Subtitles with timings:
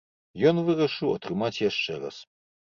[0.51, 2.15] Ён вырашыў атрымаць яшчэ раз.